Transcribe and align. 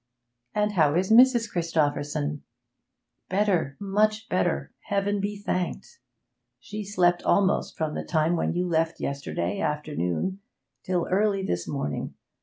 'And 0.55 0.71
how 0.71 0.95
is 0.95 1.11
Mrs. 1.11 1.47
Christopherson?' 1.47 2.41
'Better, 3.29 3.77
much 3.79 4.27
better, 4.29 4.71
Heaven 4.85 5.19
be 5.21 5.37
thanked! 5.37 5.99
She 6.59 6.83
slept 6.83 7.21
almost 7.21 7.77
from 7.77 7.93
the 7.93 8.03
time 8.03 8.35
when 8.35 8.51
you 8.55 8.67
left 8.67 8.99
yesterday 8.99 9.59
afternoon 9.59 10.39
till 10.81 11.05
early 11.11 11.43
this 11.43 11.67
morning. 11.67 12.15